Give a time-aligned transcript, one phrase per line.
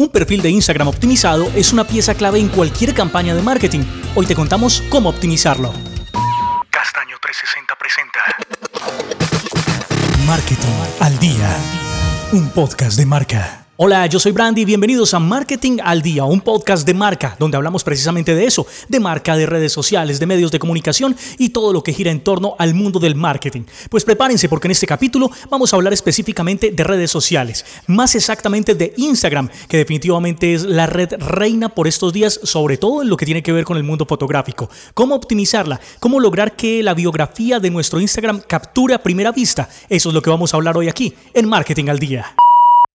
[0.00, 3.80] Un perfil de Instagram optimizado es una pieza clave en cualquier campaña de marketing.
[4.14, 5.74] Hoy te contamos cómo optimizarlo.
[6.70, 8.20] Castaño 360 presenta
[10.26, 10.68] Marketing
[11.00, 11.54] al día.
[12.32, 13.66] Un podcast de marca.
[13.82, 17.56] Hola, yo soy Brandy y bienvenidos a Marketing al Día, un podcast de marca, donde
[17.56, 21.72] hablamos precisamente de eso, de marca, de redes sociales, de medios de comunicación y todo
[21.72, 23.62] lo que gira en torno al mundo del marketing.
[23.88, 28.74] Pues prepárense porque en este capítulo vamos a hablar específicamente de redes sociales, más exactamente
[28.74, 33.16] de Instagram, que definitivamente es la red reina por estos días, sobre todo en lo
[33.16, 34.68] que tiene que ver con el mundo fotográfico.
[34.92, 39.70] Cómo optimizarla, cómo lograr que la biografía de nuestro Instagram capture a primera vista.
[39.88, 42.26] Eso es lo que vamos a hablar hoy aquí, en Marketing al Día.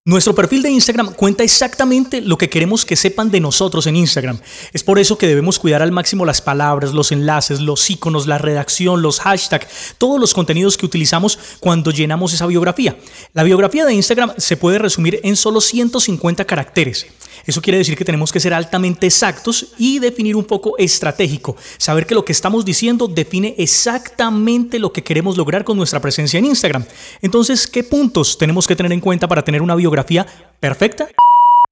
[0.07, 4.39] Nuestro perfil de Instagram cuenta exactamente lo que queremos que sepan de nosotros en Instagram.
[4.71, 8.37] Es por eso que debemos cuidar al máximo las palabras, los enlaces, los iconos, la
[8.37, 12.99] redacción, los hashtags, todos los contenidos que utilizamos cuando llenamos esa biografía.
[13.33, 17.07] La biografía de Instagram se puede resumir en solo 150 caracteres.
[17.45, 21.55] Eso quiere decir que tenemos que ser altamente exactos y definir un poco estratégico.
[21.77, 26.39] Saber que lo que estamos diciendo define exactamente lo que queremos lograr con nuestra presencia
[26.39, 26.85] en Instagram.
[27.21, 30.25] Entonces, ¿qué puntos tenemos que tener en cuenta para tener una biografía
[30.59, 31.07] perfecta?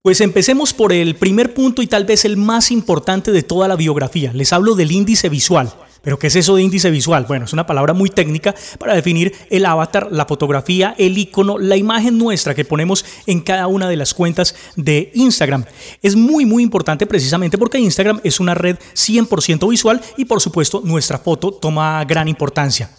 [0.03, 3.77] Pues empecemos por el primer punto y tal vez el más importante de toda la
[3.77, 4.33] biografía.
[4.33, 5.73] Les hablo del índice visual.
[6.03, 7.23] ¿Pero qué es eso de índice visual?
[7.29, 11.77] Bueno, es una palabra muy técnica para definir el avatar, la fotografía, el icono, la
[11.77, 15.63] imagen nuestra que ponemos en cada una de las cuentas de Instagram.
[16.01, 20.81] Es muy, muy importante precisamente porque Instagram es una red 100% visual y por supuesto
[20.83, 22.89] nuestra foto toma gran importancia.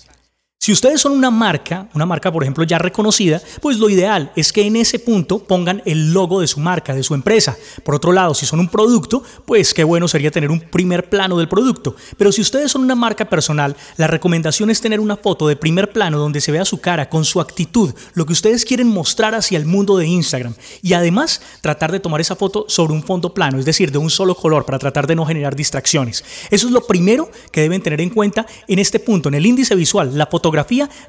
[0.65, 4.51] Si ustedes son una marca, una marca por ejemplo ya reconocida, pues lo ideal es
[4.51, 7.55] que en ese punto pongan el logo de su marca, de su empresa.
[7.83, 11.37] Por otro lado, si son un producto, pues qué bueno sería tener un primer plano
[11.37, 11.97] del producto.
[12.17, 15.93] Pero si ustedes son una marca personal, la recomendación es tener una foto de primer
[15.93, 19.59] plano donde se vea su cara con su actitud, lo que ustedes quieren mostrar hacia
[19.59, 20.55] el mundo de Instagram.
[20.81, 24.09] Y además tratar de tomar esa foto sobre un fondo plano, es decir, de un
[24.09, 26.25] solo color para tratar de no generar distracciones.
[26.51, 29.75] Eso es lo primero que deben tener en cuenta en este punto, en el índice
[29.75, 30.54] visual, la fotografía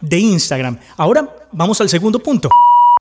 [0.02, 0.80] de Instagram.
[0.98, 2.50] Ahora vamos al segundo punto.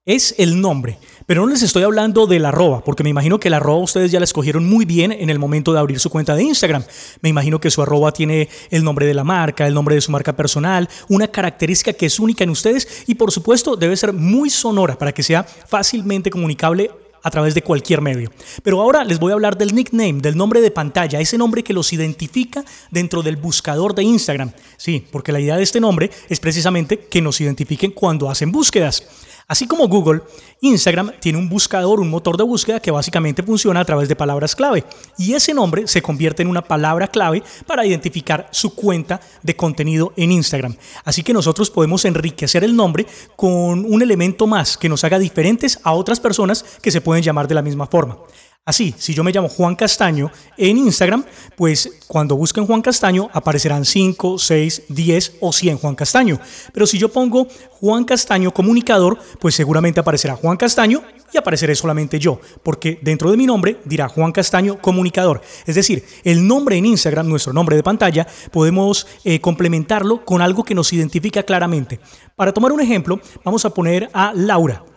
[0.05, 0.99] Es el nombre.
[1.25, 4.21] Pero no les estoy hablando del arroba, porque me imagino que el arroba ustedes ya
[4.21, 6.85] la escogieron muy bien en el momento de abrir su cuenta de Instagram.
[7.23, 10.13] Me imagino que su arroba tiene el nombre de la marca, el nombre de su
[10.13, 14.51] marca personal, una característica que es única en ustedes y por supuesto debe ser muy
[14.51, 16.91] sonora para que sea fácilmente comunicable
[17.25, 18.31] a través de cualquier medio.
[18.63, 21.73] Pero ahora les voy a hablar del nickname, del nombre de pantalla, ese nombre que
[21.73, 24.53] los identifica dentro del buscador de Instagram.
[24.77, 29.03] Sí, porque la idea de este nombre es precisamente que nos identifiquen cuando hacen búsquedas.
[29.47, 30.23] Así como Google,
[30.63, 34.57] Instagram tiene un buscador, un motor de búsqueda que básicamente funciona a través de palabras
[34.57, 34.85] clave.
[35.19, 40.13] Y ese nombre se convierte en una palabra clave para identificar su cuenta de contenido
[40.17, 40.77] en Instagram.
[41.05, 43.07] Así que nosotros podemos enriquecer el nombre
[43.37, 47.47] con un elemento más que nos haga diferentes a otras personas que se pueden llamar
[47.47, 48.19] de la misma forma.
[48.67, 51.23] Así, si yo me llamo Juan Castaño en Instagram,
[51.55, 56.41] pues cuando busquen Juan Castaño aparecerán 5, 6, 10 o 100 Juan Castaño.
[56.73, 62.19] Pero si yo pongo Juan Castaño comunicador, pues seguramente aparecerá Juan Castaño y apareceré solamente
[62.19, 65.43] yo, porque dentro de mi nombre dirá Juan Castaño comunicador.
[65.67, 70.65] Es decir, el nombre en Instagram, nuestro nombre de pantalla, podemos eh, complementarlo con algo
[70.65, 72.01] que nos identifica claramente.
[72.35, 74.94] Para tomar un ejemplo, vamos a poner a Laura.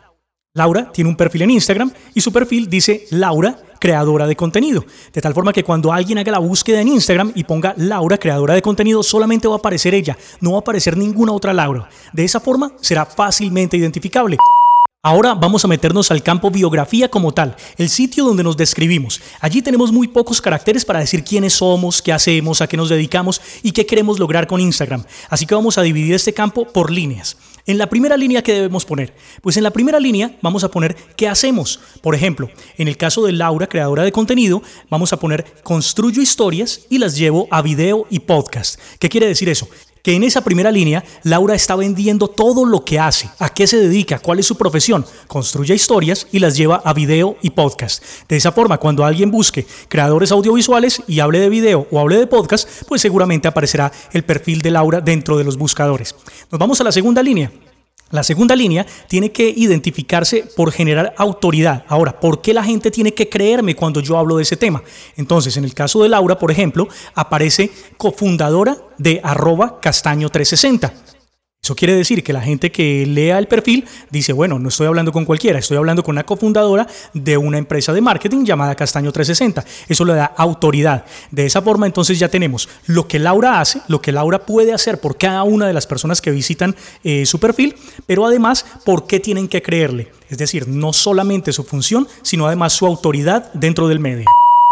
[0.58, 4.84] Laura tiene un perfil en Instagram y su perfil dice Laura, creadora de contenido.
[5.14, 8.56] De tal forma que cuando alguien haga la búsqueda en Instagram y ponga Laura, creadora
[8.56, 11.88] de contenido, solamente va a aparecer ella, no va a aparecer ninguna otra Laura.
[12.12, 14.38] De esa forma será fácilmente identificable.
[15.04, 19.22] Ahora vamos a meternos al campo biografía como tal, el sitio donde nos describimos.
[19.40, 23.40] Allí tenemos muy pocos caracteres para decir quiénes somos, qué hacemos, a qué nos dedicamos
[23.62, 25.04] y qué queremos lograr con Instagram.
[25.30, 27.38] Así que vamos a dividir este campo por líneas.
[27.68, 29.14] En la primera línea, ¿qué debemos poner?
[29.42, 31.82] Pues en la primera línea vamos a poner qué hacemos.
[32.02, 36.86] Por ejemplo, en el caso de Laura, creadora de contenido, vamos a poner construyo historias
[36.90, 38.80] y las llevo a video y podcast.
[39.00, 39.68] ¿Qué quiere decir eso?
[40.08, 43.76] Que en esa primera línea Laura está vendiendo todo lo que hace, a qué se
[43.76, 48.02] dedica, cuál es su profesión, construye historias y las lleva a video y podcast.
[48.30, 52.26] De esa forma, cuando alguien busque creadores audiovisuales y hable de video o hable de
[52.26, 56.16] podcast, pues seguramente aparecerá el perfil de Laura dentro de los buscadores.
[56.50, 57.52] Nos vamos a la segunda línea.
[58.10, 61.84] La segunda línea tiene que identificarse por generar autoridad.
[61.90, 64.82] Ahora, ¿por qué la gente tiene que creerme cuando yo hablo de ese tema?
[65.18, 71.17] Entonces, en el caso de Laura, por ejemplo, aparece cofundadora de arroba castaño 360.
[71.68, 75.12] Eso quiere decir que la gente que lea el perfil dice, bueno, no estoy hablando
[75.12, 79.66] con cualquiera, estoy hablando con una cofundadora de una empresa de marketing llamada Castaño 360.
[79.90, 81.04] Eso le da autoridad.
[81.30, 85.02] De esa forma entonces ya tenemos lo que Laura hace, lo que Laura puede hacer
[85.02, 86.74] por cada una de las personas que visitan
[87.04, 87.76] eh, su perfil,
[88.06, 90.10] pero además por qué tienen que creerle.
[90.30, 94.24] es decir, no solamente su función, sino además su autoridad dentro del medio.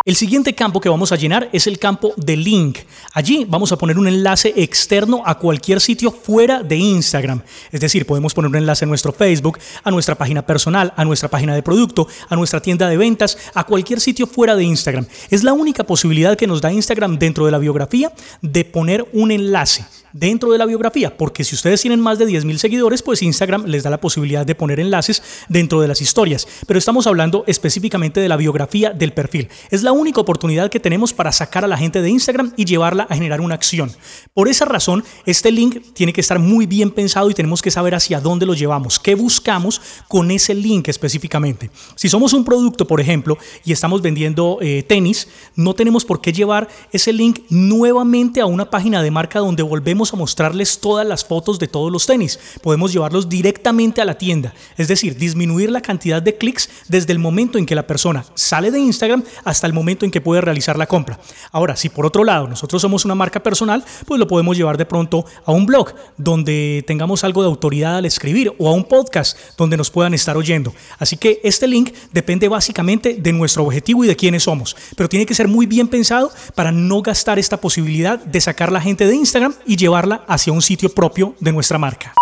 [0.07, 2.77] El siguiente campo que vamos a llenar es el campo de link.
[3.13, 7.41] Allí vamos a poner un enlace externo a cualquier sitio fuera de Instagram.
[7.71, 11.27] Es decir, podemos poner un enlace a nuestro Facebook, a nuestra página personal, a nuestra
[11.27, 15.07] página de producto, a nuestra tienda de ventas, a cualquier sitio fuera de Instagram.
[15.31, 18.13] Es la única posibilidad que nos da Instagram dentro de la biografía
[18.43, 19.85] de poner un enlace
[20.15, 23.83] dentro de la biografía, porque si ustedes tienen más de 10.000 seguidores, pues Instagram les
[23.83, 26.47] da la posibilidad de poner enlaces dentro de las historias.
[26.65, 29.49] Pero estamos hablando específicamente de la biografía del perfil.
[29.71, 33.07] Es la única oportunidad que tenemos para sacar a la gente de Instagram y llevarla
[33.09, 33.91] a generar una acción.
[34.33, 37.95] Por esa razón, este link tiene que estar muy bien pensado y tenemos que saber
[37.95, 41.71] hacia dónde lo llevamos, qué buscamos con ese link específicamente.
[41.95, 46.33] Si somos un producto, por ejemplo, y estamos vendiendo eh, tenis, no tenemos por qué
[46.33, 51.23] llevar ese link nuevamente a una página de marca donde volvemos a mostrarles todas las
[51.23, 52.39] fotos de todos los tenis.
[52.61, 57.19] Podemos llevarlos directamente a la tienda, es decir, disminuir la cantidad de clics desde el
[57.19, 60.77] momento en que la persona sale de Instagram hasta el momento en que puede realizar
[60.77, 61.19] la compra.
[61.51, 64.85] Ahora, si por otro lado nosotros somos una marca personal, pues lo podemos llevar de
[64.85, 69.37] pronto a un blog donde tengamos algo de autoridad al escribir o a un podcast
[69.57, 70.73] donde nos puedan estar oyendo.
[70.97, 75.25] Así que este link depende básicamente de nuestro objetivo y de quiénes somos, pero tiene
[75.25, 79.15] que ser muy bien pensado para no gastar esta posibilidad de sacar la gente de
[79.15, 79.95] Instagram y llevar
[80.27, 82.13] hacia un sitio propio de nuestra marca.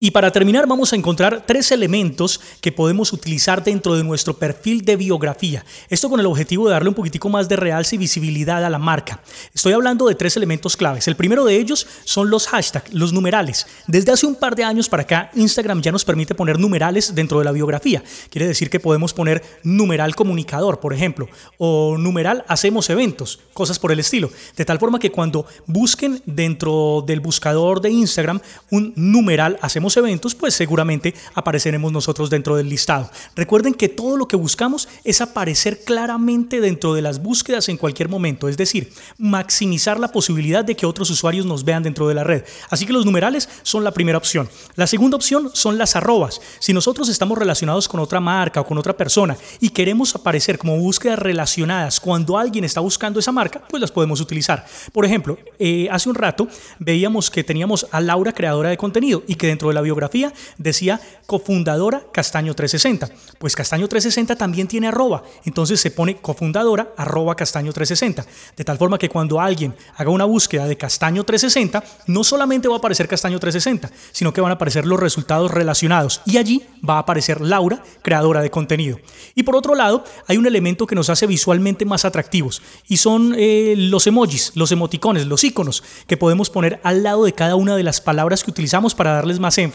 [0.00, 4.84] Y para terminar vamos a encontrar tres elementos que podemos utilizar dentro de nuestro perfil
[4.84, 5.64] de biografía.
[5.88, 8.78] Esto con el objetivo de darle un poquitico más de realce y visibilidad a la
[8.78, 9.20] marca.
[9.52, 11.08] Estoy hablando de tres elementos claves.
[11.08, 13.66] El primero de ellos son los hashtags, los numerales.
[13.88, 17.40] Desde hace un par de años para acá, Instagram ya nos permite poner numerales dentro
[17.40, 18.00] de la biografía.
[18.30, 23.90] Quiere decir que podemos poner numeral comunicador, por ejemplo, o numeral hacemos eventos, cosas por
[23.90, 24.30] el estilo.
[24.56, 28.40] De tal forma que cuando busquen dentro del buscador de Instagram
[28.70, 33.10] un numeral hacemos eventos, pues seguramente apareceremos nosotros dentro del listado.
[33.34, 38.08] Recuerden que todo lo que buscamos es aparecer claramente dentro de las búsquedas en cualquier
[38.08, 42.24] momento, es decir, maximizar la posibilidad de que otros usuarios nos vean dentro de la
[42.24, 42.44] red.
[42.70, 44.48] Así que los numerales son la primera opción.
[44.74, 46.40] La segunda opción son las arrobas.
[46.58, 50.76] Si nosotros estamos relacionados con otra marca o con otra persona y queremos aparecer como
[50.78, 54.66] búsquedas relacionadas cuando alguien está buscando esa marca, pues las podemos utilizar.
[54.92, 56.48] Por ejemplo, eh, hace un rato
[56.78, 61.00] veíamos que teníamos a Laura, creadora de contenido, y que dentro de la biografía decía
[61.26, 63.08] cofundadora Castaño 360.
[63.38, 68.26] Pues Castaño 360 también tiene arroba, entonces se pone cofundadora arroba Castaño 360.
[68.56, 72.74] De tal forma que cuando alguien haga una búsqueda de Castaño 360, no solamente va
[72.74, 76.94] a aparecer Castaño 360, sino que van a aparecer los resultados relacionados y allí va
[76.96, 78.98] a aparecer Laura, creadora de contenido.
[79.36, 83.34] Y por otro lado, hay un elemento que nos hace visualmente más atractivos y son
[83.36, 87.76] eh, los emojis, los emoticones, los iconos que podemos poner al lado de cada una
[87.76, 89.67] de las palabras que utilizamos para darles más énfasis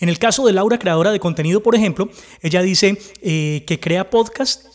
[0.00, 2.08] en el caso de Laura, creadora de contenido, por ejemplo,
[2.42, 4.66] ella dice eh, que crea podcast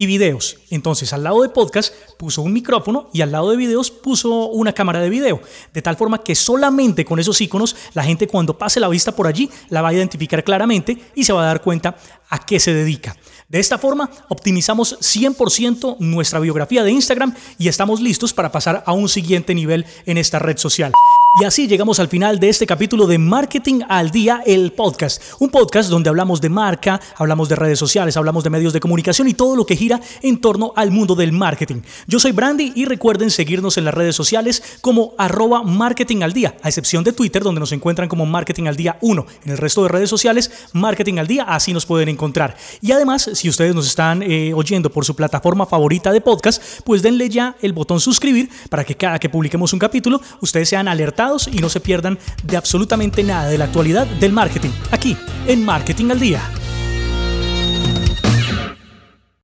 [0.00, 0.56] y videos.
[0.70, 4.72] Entonces, al lado de podcast puso un micrófono y al lado de videos puso una
[4.72, 5.42] cámara de video.
[5.74, 9.26] De tal forma que solamente con esos iconos la gente cuando pase la vista por
[9.26, 11.98] allí la va a identificar claramente y se va a dar cuenta
[12.30, 13.16] a qué se dedica.
[13.50, 18.92] De esta forma, optimizamos 100% nuestra biografía de Instagram y estamos listos para pasar a
[18.92, 20.92] un siguiente nivel en esta red social.
[21.40, 25.22] Y así llegamos al final de este capítulo de Marketing al Día, el podcast.
[25.38, 29.28] Un podcast donde hablamos de marca, hablamos de redes sociales, hablamos de medios de comunicación
[29.28, 31.82] y todo lo que gira en torno al mundo del marketing.
[32.08, 36.56] Yo soy Brandy y recuerden seguirnos en las redes sociales como arroba marketing al día,
[36.62, 39.26] a excepción de Twitter donde nos encuentran como Marketing al Día 1.
[39.44, 42.08] En el resto de redes sociales, Marketing al Día, así nos pueden
[42.80, 47.02] Y además, si ustedes nos están eh, oyendo por su plataforma favorita de podcast, pues
[47.02, 51.48] denle ya el botón suscribir para que cada que publiquemos un capítulo, ustedes sean alertados
[51.48, 56.10] y no se pierdan de absolutamente nada de la actualidad del marketing, aquí en Marketing
[56.10, 56.59] al Día.